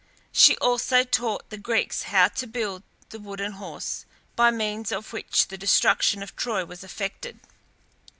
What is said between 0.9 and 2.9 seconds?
taught the Greeks how to build